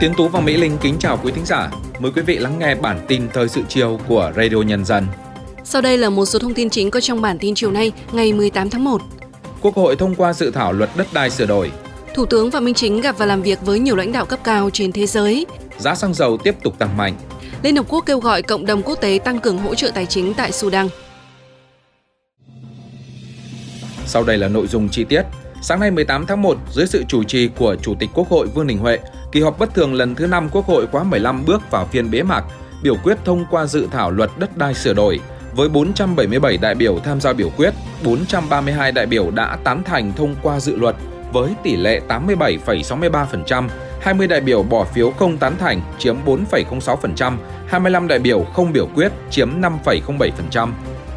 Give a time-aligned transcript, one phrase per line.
[0.00, 1.70] Tiến Tú và Mỹ Linh kính chào quý thính giả.
[1.98, 5.06] Mời quý vị lắng nghe bản tin thời sự chiều của Radio Nhân dân.
[5.64, 8.32] Sau đây là một số thông tin chính có trong bản tin chiều nay, ngày
[8.32, 9.02] 18 tháng 1.
[9.60, 11.70] Quốc hội thông qua dự thảo luật đất đai sửa đổi.
[12.14, 14.70] Thủ tướng Phạm Minh Chính gặp và làm việc với nhiều lãnh đạo cấp cao
[14.72, 15.46] trên thế giới.
[15.78, 17.16] Giá xăng dầu tiếp tục tăng mạnh.
[17.62, 20.34] Liên Hợp Quốc kêu gọi cộng đồng quốc tế tăng cường hỗ trợ tài chính
[20.34, 20.88] tại Sudan.
[24.06, 25.22] Sau đây là nội dung chi tiết.
[25.60, 28.66] Sáng nay 18 tháng 1, dưới sự chủ trì của Chủ tịch Quốc hội Vương
[28.66, 28.98] Đình Huệ,
[29.32, 32.22] kỳ họp bất thường lần thứ 5 Quốc hội khóa 15 bước vào phiên bế
[32.22, 32.44] mạc,
[32.82, 35.20] biểu quyết thông qua dự thảo luật đất đai sửa đổi.
[35.56, 40.34] Với 477 đại biểu tham gia biểu quyết, 432 đại biểu đã tán thành thông
[40.42, 40.96] qua dự luật
[41.32, 43.68] với tỷ lệ 87,63%,
[44.00, 47.36] 20 đại biểu bỏ phiếu không tán thành chiếm 4,06%,
[47.68, 50.68] 25 đại biểu không biểu quyết chiếm 5,07%.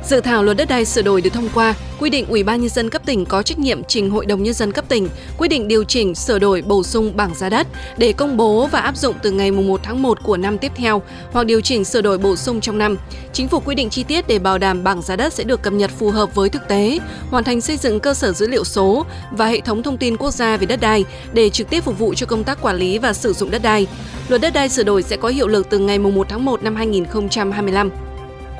[0.03, 2.69] Dự thảo luật đất đai sửa đổi được thông qua, quy định Ủy ban nhân
[2.69, 5.67] dân cấp tỉnh có trách nhiệm trình Hội đồng nhân dân cấp tỉnh quy định
[5.67, 9.15] điều chỉnh, sửa đổi, bổ sung bảng giá đất để công bố và áp dụng
[9.23, 12.35] từ ngày 1 tháng 1 của năm tiếp theo hoặc điều chỉnh sửa đổi bổ
[12.35, 12.97] sung trong năm.
[13.33, 15.73] Chính phủ quy định chi tiết để bảo đảm bảng giá đất sẽ được cập
[15.73, 19.05] nhật phù hợp với thực tế, hoàn thành xây dựng cơ sở dữ liệu số
[19.31, 22.13] và hệ thống thông tin quốc gia về đất đai để trực tiếp phục vụ
[22.13, 23.87] cho công tác quản lý và sử dụng đất đai.
[24.27, 26.75] Luật đất đai sửa đổi sẽ có hiệu lực từ ngày 1 tháng 1 năm
[26.75, 28.10] 2025.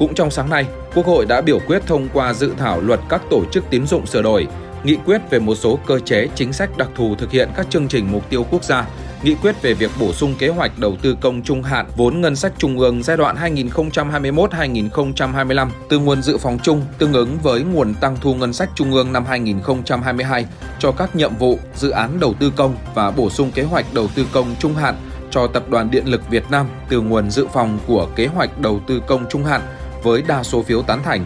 [0.02, 3.22] Cũng trong sáng nay, Quốc hội đã biểu quyết thông qua dự thảo luật các
[3.30, 4.48] tổ chức tín dụng sửa đổi,
[4.84, 7.88] nghị quyết về một số cơ chế chính sách đặc thù thực hiện các chương
[7.88, 8.88] trình mục tiêu quốc gia,
[9.24, 12.36] nghị quyết về việc bổ sung kế hoạch đầu tư công trung hạn vốn ngân
[12.36, 17.94] sách trung ương giai đoạn 2021-2025 từ nguồn dự phòng chung tương ứng với nguồn
[17.94, 20.46] tăng thu ngân sách trung ương năm 2022
[20.80, 24.08] cho các nhiệm vụ, dự án đầu tư công và bổ sung kế hoạch đầu
[24.16, 24.96] tư công trung hạn
[25.32, 28.80] cho Tập đoàn Điện lực Việt Nam từ nguồn dự phòng của kế hoạch đầu
[28.88, 29.62] tư công trung hạn
[30.04, 31.26] với đa số phiếu tán thành.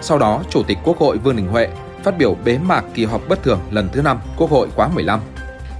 [0.00, 1.68] Sau đó, Chủ tịch Quốc hội Vương Đình Huệ
[2.04, 5.20] phát biểu bế mạc kỳ họp bất thường lần thứ 5 Quốc hội khóa 15.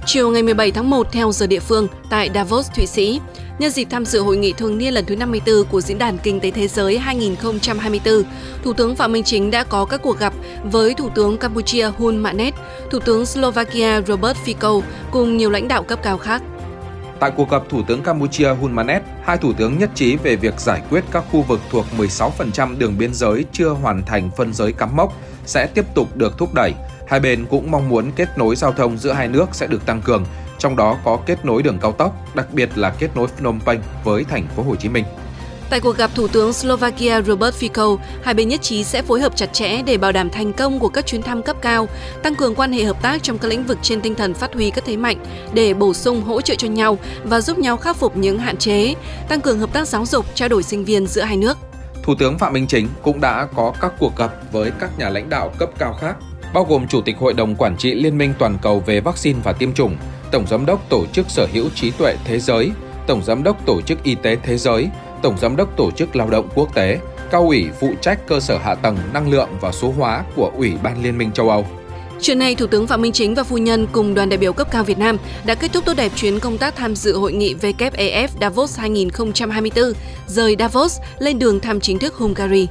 [0.05, 3.21] Chiều ngày 17 tháng 1 theo giờ địa phương tại Davos, Thụy Sĩ,
[3.59, 6.39] nhân dịp tham dự hội nghị thường niên lần thứ 54 của Diễn đàn Kinh
[6.39, 8.23] tế Thế giới 2024,
[8.63, 10.33] Thủ tướng Phạm Minh Chính đã có các cuộc gặp
[10.63, 12.53] với Thủ tướng Campuchia Hun Manet,
[12.91, 14.81] Thủ tướng Slovakia Robert Fico
[15.11, 16.41] cùng nhiều lãnh đạo cấp cao khác.
[17.19, 20.59] Tại cuộc gặp Thủ tướng Campuchia Hun Manet, hai thủ tướng nhất trí về việc
[20.59, 24.73] giải quyết các khu vực thuộc 16% đường biên giới chưa hoàn thành phân giới
[24.73, 25.13] cắm mốc
[25.45, 26.73] sẽ tiếp tục được thúc đẩy.
[27.07, 30.01] Hai bên cũng mong muốn kết nối giao thông giữa hai nước sẽ được tăng
[30.01, 30.25] cường,
[30.57, 33.79] trong đó có kết nối đường cao tốc, đặc biệt là kết nối Phnom Penh
[34.03, 35.05] với thành phố Hồ Chí Minh.
[35.69, 39.35] Tại cuộc gặp Thủ tướng Slovakia Robert Fico, hai bên nhất trí sẽ phối hợp
[39.35, 41.87] chặt chẽ để bảo đảm thành công của các chuyến thăm cấp cao,
[42.23, 44.69] tăng cường quan hệ hợp tác trong các lĩnh vực trên tinh thần phát huy
[44.69, 45.17] các thế mạnh
[45.53, 48.93] để bổ sung hỗ trợ cho nhau và giúp nhau khắc phục những hạn chế,
[49.29, 51.57] tăng cường hợp tác giáo dục, trao đổi sinh viên giữa hai nước.
[52.03, 55.29] Thủ tướng Phạm Minh Chính cũng đã có các cuộc gặp với các nhà lãnh
[55.29, 56.15] đạo cấp cao khác,
[56.53, 59.53] bao gồm Chủ tịch Hội đồng Quản trị Liên minh Toàn cầu về vaccine và
[59.53, 59.97] tiêm chủng,
[60.31, 62.71] Tổng Giám đốc Tổ chức Sở hữu trí tuệ thế giới,
[63.07, 64.89] Tổng Giám đốc Tổ chức Y tế Thế giới,
[65.21, 66.99] Tổng Giám đốc Tổ chức Lao động Quốc tế,
[67.31, 70.73] cao ủy phụ trách cơ sở hạ tầng năng lượng và số hóa của Ủy
[70.83, 71.65] ban Liên minh châu Âu.
[72.21, 74.67] Chuyện này, Thủ tướng Phạm Minh Chính và phu nhân cùng đoàn đại biểu cấp
[74.71, 77.55] cao Việt Nam đã kết thúc tốt đẹp chuyến công tác tham dự hội nghị
[77.55, 79.93] WEF Davos 2024,
[80.27, 82.67] rời Davos lên đường thăm chính thức Hungary.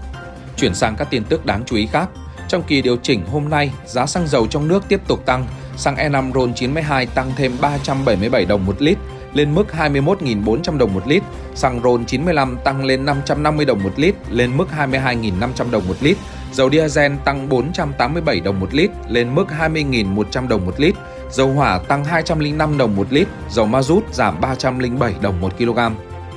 [0.57, 2.09] Chuyển sang các tin tức đáng chú ý khác.
[2.49, 5.47] Trong kỳ điều chỉnh hôm nay, giá xăng dầu trong nước tiếp tục tăng.
[5.77, 8.99] Xăng E5 RON 92 tăng thêm 377 đồng một lít,
[9.37, 11.23] lên mức 21.400 đồng một lít,
[11.55, 16.17] xăng RON 95 tăng lên 550 đồng một lít, lên mức 22.500 đồng một lít,
[16.53, 20.95] dầu diesel tăng 487 đồng một lít, lên mức 20.100 đồng một lít,
[21.31, 25.79] dầu hỏa tăng 205 đồng một lít, dầu ma rút giảm 307 đồng một kg.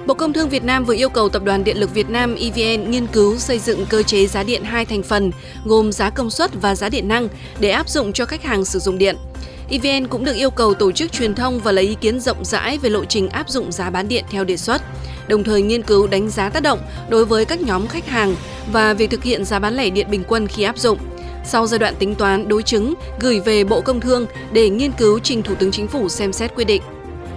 [0.05, 2.91] Bộ Công Thương Việt Nam vừa yêu cầu Tập đoàn Điện lực Việt Nam EVN
[2.91, 5.31] nghiên cứu xây dựng cơ chế giá điện hai thành phần,
[5.65, 7.27] gồm giá công suất và giá điện năng
[7.59, 9.15] để áp dụng cho khách hàng sử dụng điện.
[9.69, 12.77] EVN cũng được yêu cầu tổ chức truyền thông và lấy ý kiến rộng rãi
[12.77, 14.81] về lộ trình áp dụng giá bán điện theo đề xuất,
[15.27, 16.79] đồng thời nghiên cứu đánh giá tác động
[17.09, 18.35] đối với các nhóm khách hàng
[18.71, 20.97] và việc thực hiện giá bán lẻ điện bình quân khi áp dụng.
[21.45, 25.19] Sau giai đoạn tính toán đối chứng, gửi về Bộ Công Thương để nghiên cứu
[25.19, 26.81] trình Thủ tướng Chính phủ xem xét quy định.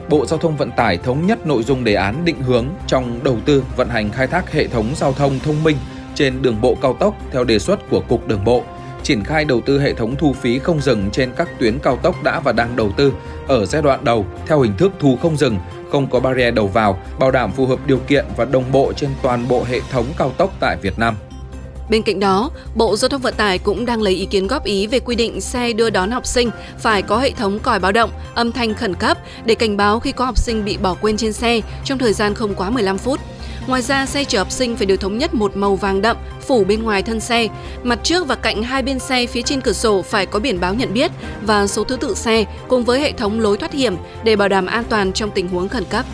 [0.09, 3.37] Bộ Giao thông Vận tải thống nhất nội dung đề án định hướng trong đầu
[3.45, 5.77] tư vận hành khai thác hệ thống giao thông thông minh
[6.15, 8.63] trên đường bộ cao tốc theo đề xuất của Cục Đường bộ
[9.03, 12.23] triển khai đầu tư hệ thống thu phí không dừng trên các tuyến cao tốc
[12.23, 13.13] đã và đang đầu tư
[13.49, 15.59] ở giai đoạn đầu theo hình thức thu không dừng,
[15.93, 19.11] không có barrier đầu vào, bảo đảm phù hợp điều kiện và đồng bộ trên
[19.23, 21.15] toàn bộ hệ thống cao tốc tại Việt Nam.
[21.93, 24.87] Bên cạnh đó, Bộ Giao thông Vận tải cũng đang lấy ý kiến góp ý
[24.87, 28.11] về quy định xe đưa đón học sinh phải có hệ thống còi báo động,
[28.35, 31.33] âm thanh khẩn cấp để cảnh báo khi có học sinh bị bỏ quên trên
[31.33, 33.21] xe trong thời gian không quá 15 phút.
[33.67, 36.65] Ngoài ra, xe chở học sinh phải được thống nhất một màu vàng đậm phủ
[36.65, 37.49] bên ngoài thân xe.
[37.83, 40.75] Mặt trước và cạnh hai bên xe phía trên cửa sổ phải có biển báo
[40.75, 41.11] nhận biết
[41.47, 44.67] và số thứ tự xe cùng với hệ thống lối thoát hiểm để bảo đảm
[44.67, 46.05] an toàn trong tình huống khẩn cấp.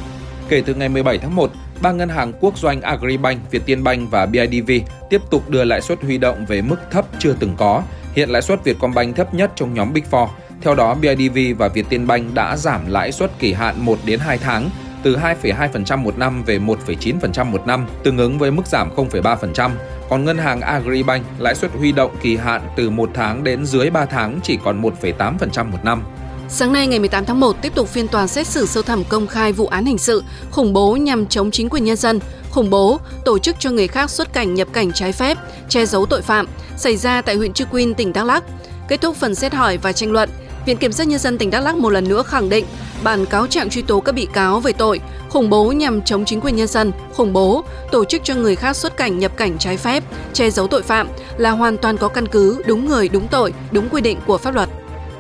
[0.49, 1.51] Kể từ ngày 17 tháng 1,
[1.83, 4.71] ba ngân hàng quốc doanh Agribank, Vietinbank và BIDV
[5.11, 7.83] tiếp tục đưa lãi suất huy động về mức thấp chưa từng có.
[8.15, 10.29] Hiện lãi suất Vietcombank thấp nhất trong nhóm Big Four.
[10.63, 14.71] Theo đó, BIDV và Vietinbank đã giảm lãi suất kỳ hạn 1 đến 2 tháng
[15.03, 19.71] từ 2,2% một năm về 1,9% một năm, tương ứng với mức giảm 0,3%.
[20.09, 23.91] Còn ngân hàng Agribank lãi suất huy động kỳ hạn từ 1 tháng đến dưới
[23.91, 26.03] 3 tháng chỉ còn 1,8% một năm.
[26.51, 29.27] Sáng nay ngày 18 tháng 1 tiếp tục phiên tòa xét xử sơ thẩm công
[29.27, 33.01] khai vụ án hình sự khủng bố nhằm chống chính quyền nhân dân, khủng bố,
[33.25, 36.47] tổ chức cho người khác xuất cảnh nhập cảnh trái phép, che giấu tội phạm
[36.77, 38.45] xảy ra tại huyện Chư Quynh, tỉnh Đắk Lắk.
[38.89, 40.31] Kết thúc phần xét hỏi và tranh luận,
[40.67, 42.65] Viện Kiểm sát Nhân dân tỉnh Đắk Lắk một lần nữa khẳng định
[43.03, 46.41] bản cáo trạng truy tố các bị cáo về tội khủng bố nhằm chống chính
[46.41, 49.77] quyền nhân dân, khủng bố, tổ chức cho người khác xuất cảnh nhập cảnh trái
[49.77, 53.53] phép, che giấu tội phạm là hoàn toàn có căn cứ, đúng người, đúng tội,
[53.71, 54.69] đúng quy định của pháp luật.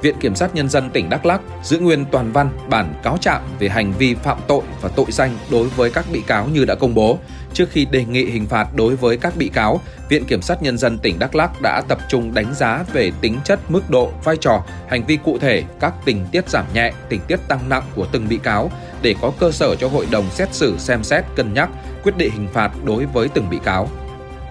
[0.02, 3.48] Viện Kiểm sát Nhân dân tỉnh Đắk Lắk giữ nguyên toàn văn bản cáo trạng
[3.58, 6.74] về hành vi phạm tội và tội danh đối với các bị cáo như đã
[6.74, 7.18] công bố.
[7.52, 10.78] Trước khi đề nghị hình phạt đối với các bị cáo, Viện Kiểm sát Nhân
[10.78, 14.36] dân tỉnh Đắk Lắk đã tập trung đánh giá về tính chất, mức độ, vai
[14.36, 18.06] trò, hành vi cụ thể, các tình tiết giảm nhẹ, tình tiết tăng nặng của
[18.12, 18.70] từng bị cáo
[19.02, 21.68] để có cơ sở cho hội đồng xét xử xem xét cân nhắc
[22.02, 23.88] quyết định hình phạt đối với từng bị cáo.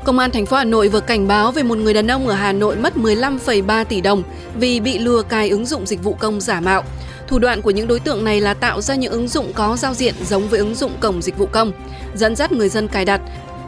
[0.08, 2.34] Công an thành phố Hà Nội vừa cảnh báo về một người đàn ông ở
[2.34, 4.24] Hà Nội mất 15,3 tỷ đồng
[4.60, 6.84] vì bị lừa cài ứng dụng dịch vụ công giả mạo.
[7.28, 9.94] Thủ đoạn của những đối tượng này là tạo ra những ứng dụng có giao
[9.94, 11.72] diện giống với ứng dụng cổng dịch vụ công,
[12.16, 13.22] dẫn dắt người dân cài đặt,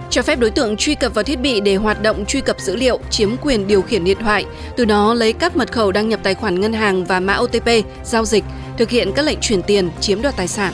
[0.09, 2.75] cho phép đối tượng truy cập vào thiết bị để hoạt động truy cập dữ
[2.75, 4.45] liệu, chiếm quyền điều khiển điện thoại,
[4.77, 7.69] từ đó lấy các mật khẩu đăng nhập tài khoản ngân hàng và mã OTP,
[8.03, 8.43] giao dịch,
[8.77, 10.73] thực hiện các lệnh chuyển tiền, chiếm đoạt tài sản.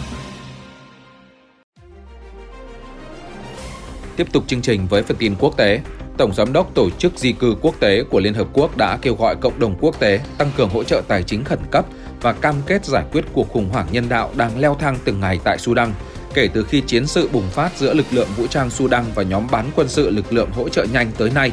[4.15, 5.81] Tiếp tục chương trình với phần tin quốc tế.
[6.17, 9.15] Tổng Giám đốc Tổ chức Di cư Quốc tế của Liên Hợp Quốc đã kêu
[9.15, 11.85] gọi cộng đồng quốc tế tăng cường hỗ trợ tài chính khẩn cấp
[12.21, 15.39] và cam kết giải quyết cuộc khủng hoảng nhân đạo đang leo thang từng ngày
[15.43, 15.93] tại Sudan,
[16.33, 19.47] kể từ khi chiến sự bùng phát giữa lực lượng vũ trang Sudan và nhóm
[19.51, 21.51] bán quân sự lực lượng hỗ trợ nhanh tới nay.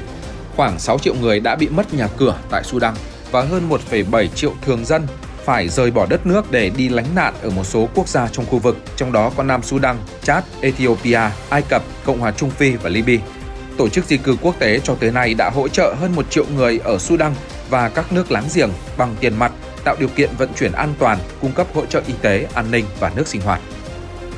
[0.56, 2.94] Khoảng 6 triệu người đã bị mất nhà cửa tại Sudan
[3.30, 5.06] và hơn 1,7 triệu thường dân
[5.44, 8.46] phải rời bỏ đất nước để đi lánh nạn ở một số quốc gia trong
[8.46, 12.70] khu vực, trong đó có Nam Sudan, Chad, Ethiopia, Ai Cập, Cộng hòa Trung Phi
[12.70, 13.16] và Libya.
[13.76, 16.44] Tổ chức di cư quốc tế cho tới nay đã hỗ trợ hơn một triệu
[16.56, 17.34] người ở Sudan
[17.70, 19.52] và các nước láng giềng bằng tiền mặt,
[19.84, 22.84] tạo điều kiện vận chuyển an toàn, cung cấp hỗ trợ y tế, an ninh
[23.00, 23.60] và nước sinh hoạt.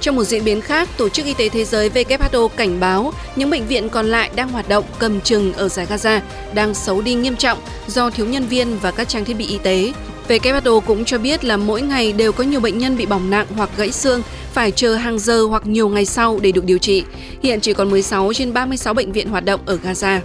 [0.01, 3.51] Trong một diễn biến khác, Tổ chức Y tế Thế giới WHO cảnh báo những
[3.51, 6.21] bệnh viện còn lại đang hoạt động cầm chừng ở giải Gaza
[6.55, 9.59] đang xấu đi nghiêm trọng do thiếu nhân viên và các trang thiết bị y
[9.59, 9.93] tế.
[10.29, 13.47] WHO cũng cho biết là mỗi ngày đều có nhiều bệnh nhân bị bỏng nặng
[13.57, 14.23] hoặc gãy xương,
[14.53, 17.05] phải chờ hàng giờ hoặc nhiều ngày sau để được điều trị.
[17.43, 20.21] Hiện chỉ còn 16 trên 36 bệnh viện hoạt động ở Gaza.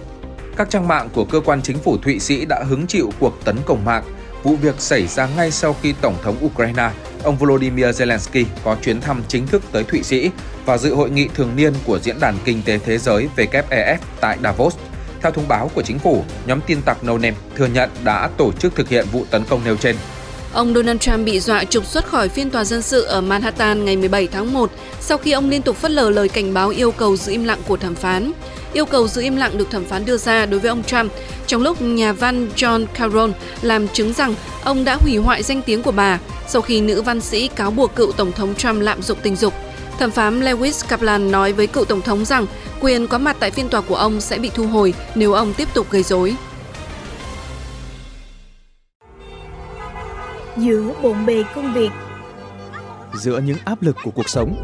[0.56, 3.56] Các trang mạng của cơ quan chính phủ Thụy Sĩ đã hứng chịu cuộc tấn
[3.66, 4.04] công mạng.
[4.42, 6.90] Vụ việc xảy ra ngay sau khi Tổng thống Ukraine,
[7.22, 10.30] ông Volodymyr Zelensky có chuyến thăm chính thức tới Thụy Sĩ
[10.64, 14.38] và dự hội nghị thường niên của Diễn đàn Kinh tế Thế giới WEF tại
[14.42, 14.76] Davos
[15.22, 18.52] theo thông báo của chính phủ, nhóm tin tặc No Name thừa nhận đã tổ
[18.52, 19.96] chức thực hiện vụ tấn công nêu trên.
[20.52, 23.96] Ông Donald Trump bị dọa trục xuất khỏi phiên tòa dân sự ở Manhattan ngày
[23.96, 24.70] 17 tháng 1
[25.00, 27.58] sau khi ông liên tục phất lờ lời cảnh báo yêu cầu giữ im lặng
[27.68, 28.32] của thẩm phán.
[28.72, 31.12] Yêu cầu giữ im lặng được thẩm phán đưa ra đối với ông Trump
[31.46, 33.32] trong lúc nhà văn John Caron
[33.62, 34.34] làm chứng rằng
[34.64, 36.18] ông đã hủy hoại danh tiếng của bà
[36.48, 39.54] sau khi nữ văn sĩ cáo buộc cựu Tổng thống Trump lạm dụng tình dục.
[40.00, 42.46] Thẩm phán Lewis Kaplan nói với cựu Tổng thống rằng
[42.80, 45.68] quyền có mặt tại phiên tòa của ông sẽ bị thu hồi nếu ông tiếp
[45.74, 46.36] tục gây rối.
[50.56, 51.90] Giữa bộn bề công việc
[53.14, 54.56] Giữa những áp lực của cuộc sống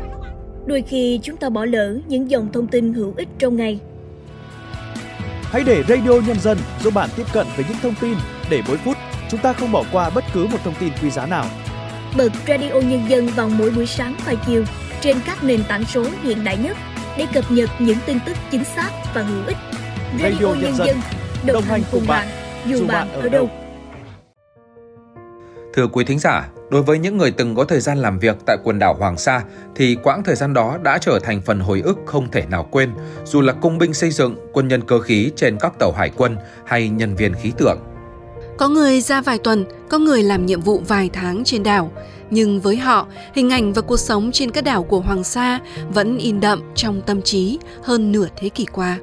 [0.66, 3.80] Đôi khi chúng ta bỏ lỡ những dòng thông tin hữu ích trong ngày
[5.42, 8.14] Hãy để Radio Nhân dân giúp bạn tiếp cận với những thông tin
[8.50, 8.96] để mỗi phút
[9.30, 11.46] chúng ta không bỏ qua bất cứ một thông tin quý giá nào.
[12.16, 14.64] Bật Radio Nhân dân vào mỗi buổi sáng và chiều
[15.00, 16.76] trên các nền tảng số hiện đại nhất
[17.18, 19.56] để cập nhật những tin tức chính xác và hữu ích.
[20.22, 20.96] Radio, Radio Nhân, dân
[21.46, 22.26] đồng, đồng hành cùng bạn,
[22.66, 23.50] dù bạn ở đâu.
[25.74, 28.56] Thưa quý thính giả, đối với những người từng có thời gian làm việc tại
[28.64, 29.42] quần đảo Hoàng Sa
[29.74, 32.90] thì quãng thời gian đó đã trở thành phần hồi ức không thể nào quên,
[33.24, 36.36] dù là công binh xây dựng, quân nhân cơ khí trên các tàu hải quân
[36.66, 37.78] hay nhân viên khí tượng.
[38.58, 41.90] Có người ra vài tuần, có người làm nhiệm vụ vài tháng trên đảo,
[42.30, 45.58] nhưng với họ, hình ảnh và cuộc sống trên các đảo của Hoàng Sa
[45.94, 48.98] vẫn in đậm trong tâm trí hơn nửa thế kỷ qua.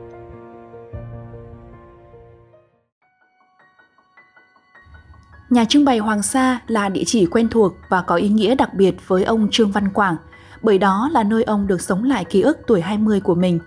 [5.50, 8.74] Nhà trưng bày Hoàng Sa là địa chỉ quen thuộc và có ý nghĩa đặc
[8.74, 10.15] biệt với ông Trương Văn Quảng,
[10.62, 13.60] bởi đó là nơi ông được sống lại ký ức tuổi 20 của mình.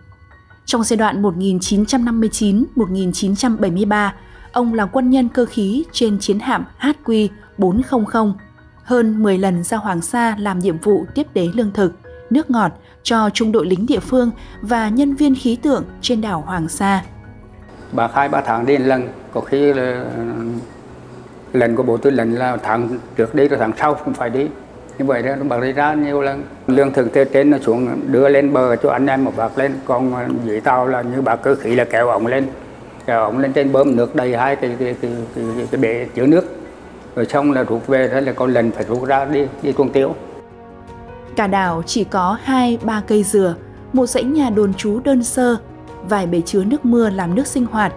[0.65, 4.11] Trong giai đoạn 1959-1973,
[4.57, 8.33] ông là quân nhân cơ khí trên chiến hạm HQ 400,
[8.83, 11.93] hơn 10 lần ra Hoàng Sa làm nhiệm vụ tiếp tế lương thực,
[12.31, 12.73] nước ngọt
[13.03, 17.05] cho trung đội lính địa phương và nhân viên khí tượng trên đảo Hoàng Sa.
[17.93, 20.05] Bà khai ba tháng đi lần, có khi là
[21.53, 24.47] lần của bộ tư lệnh là tháng trước đi rồi tháng sau cũng phải đi
[24.99, 28.29] như vậy đó bà đi ra nhiều lần lương thực từ trên nó xuống đưa
[28.29, 31.37] lên bờ cho anh em một bạc lên còn à, dưới tàu là như bà
[31.37, 32.47] cơ khí là kéo ống lên
[33.07, 36.27] kéo ống lên trên bơm nước đầy hai cái cái cái, cái, cái, bể chứa
[36.27, 36.45] nước.
[37.17, 39.91] Rồi xong là rút về thế là có lần phải rút ra đi đi tuần
[39.91, 40.15] tiêu.
[41.37, 43.55] Cả đảo chỉ có hai ba cây dừa
[43.93, 45.57] một dãy nhà đồn trú đơn sơ
[46.09, 47.93] vài bể chứa nước mưa làm nước sinh hoạt.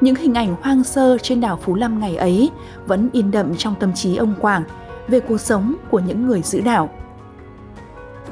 [0.00, 2.50] Những hình ảnh hoang sơ trên đảo Phú Lâm ngày ấy
[2.86, 4.62] vẫn in đậm trong tâm trí ông Quảng
[5.08, 6.90] về cuộc sống của những người giữ đảo.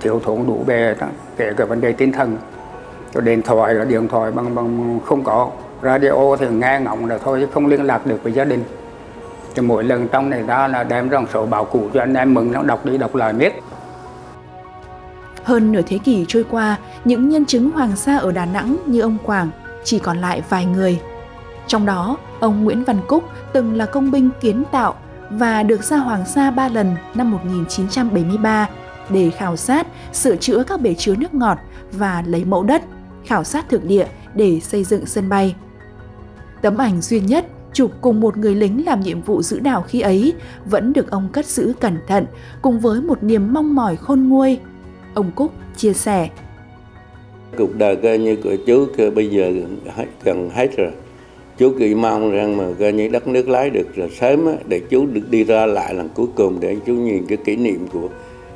[0.00, 0.96] Thiếu thốn đủ về
[1.36, 2.36] kể cả vấn đề tinh thần,
[3.24, 5.50] điện thoại, điện thoại bằng bằng không có,
[5.84, 8.64] radio thì nghe ngọng là thôi chứ không liên lạc được với gia đình.
[9.54, 12.34] Thì mỗi lần trong này ra là đem ra sổ báo cụ cho anh em
[12.34, 13.52] mừng nó đọc đi đọc lại biết.
[15.44, 19.00] Hơn nửa thế kỷ trôi qua, những nhân chứng Hoàng Sa ở Đà Nẵng như
[19.00, 19.50] ông Quảng
[19.84, 21.00] chỉ còn lại vài người
[21.66, 24.94] trong đó, ông Nguyễn Văn Cúc từng là công binh kiến tạo
[25.30, 28.68] và được ra Hoàng Sa ba lần năm 1973
[29.08, 31.58] để khảo sát, sửa chữa các bể chứa nước ngọt
[31.92, 32.82] và lấy mẫu đất,
[33.24, 35.54] khảo sát thực địa để xây dựng sân bay.
[36.64, 40.00] Tấm ảnh duy nhất chụp cùng một người lính làm nhiệm vụ giữ đảo khi
[40.00, 40.32] ấy
[40.64, 42.26] vẫn được ông cất giữ cẩn thận
[42.62, 44.58] cùng với một niềm mong mỏi khôn nguôi.
[45.14, 46.28] Ông Cúc chia sẻ.
[47.58, 49.52] Cuộc đời cơ như của chú cơ bây giờ
[50.24, 50.90] gần hết rồi
[51.58, 54.80] chú kỳ mong rằng mà coi như đất nước lái được rồi sớm á, để
[54.90, 58.08] chú được đi ra lại lần cuối cùng để chú nhìn cái kỷ niệm của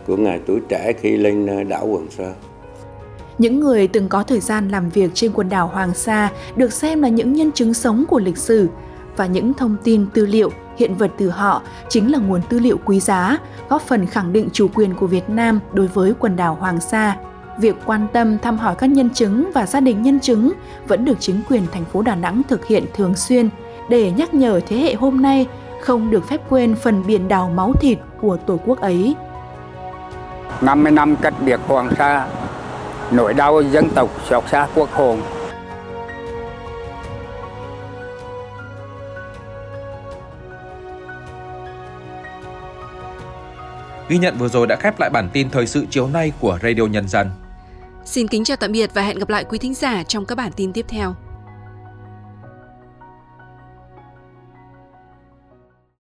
[0.07, 2.33] của ngày tuổi trẻ khi lên đảo Hoàng Sa.
[3.39, 7.03] Những người từng có thời gian làm việc trên quần đảo Hoàng Sa được xem
[7.03, 8.69] là những nhân chứng sống của lịch sử
[9.17, 12.79] và những thông tin tư liệu hiện vật từ họ chính là nguồn tư liệu
[12.85, 16.57] quý giá, góp phần khẳng định chủ quyền của Việt Nam đối với quần đảo
[16.61, 17.17] Hoàng Sa
[17.59, 20.53] việc quan tâm thăm hỏi các nhân chứng và gia đình nhân chứng
[20.89, 23.49] vẫn được chính quyền thành phố Đà Nẵng thực hiện thường xuyên
[23.89, 25.47] để nhắc nhở thế hệ hôm nay
[25.83, 29.15] không được phép quên phần biển đảo máu thịt của Tổ quốc ấy.
[30.61, 32.29] 50 năm cách biệt Hoàng Sa,
[33.13, 35.23] nỗi đau dân tộc xót xa quốc hồn.
[44.09, 46.83] Ghi nhận vừa rồi đã khép lại bản tin thời sự chiều nay của Radio
[46.83, 47.31] Nhân dân.
[48.05, 50.53] Xin kính chào tạm biệt và hẹn gặp lại quý thính giả trong các bản
[50.57, 51.15] tin tiếp theo.